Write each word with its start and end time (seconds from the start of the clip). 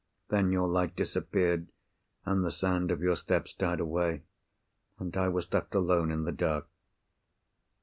"Then, 0.29 0.51
your 0.51 0.67
light 0.67 0.95
disappeared, 0.95 1.67
and 2.25 2.43
the 2.43 2.49
sound 2.49 2.89
of 2.89 3.01
your 3.01 3.15
steps 3.15 3.53
died 3.53 3.79
away, 3.79 4.23
and 4.97 5.15
I 5.15 5.27
was 5.27 5.53
left 5.53 5.75
alone 5.75 6.09
in 6.09 6.23
the 6.23 6.31
dark." 6.31 6.67